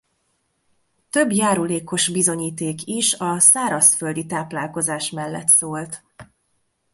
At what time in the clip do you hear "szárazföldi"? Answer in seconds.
3.39-4.25